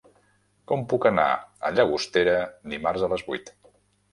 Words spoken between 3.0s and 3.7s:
a les vuit?